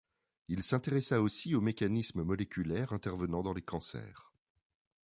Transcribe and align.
Il 0.47 0.63
s'intéressa 0.63 1.21
aussi 1.21 1.53
aux 1.53 1.61
mécanismes 1.61 2.23
moléculaires 2.23 2.91
intervenant 2.91 3.43
dans 3.43 3.53
les 3.53 3.61
cancers. 3.61 4.31